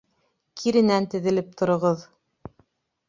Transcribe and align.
Киренән 0.61 1.07
теҙелеп 1.13 1.53
тороғоҙ. 1.61 2.05